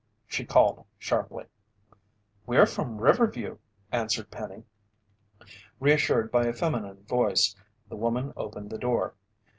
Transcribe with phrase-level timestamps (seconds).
[0.25, 1.45] she called sharply.
[2.47, 3.59] "We're from Riverview,"
[3.91, 4.63] answered Penny.
[5.79, 7.55] Reassured by a feminine voice,
[7.87, 9.13] the woman opened the door.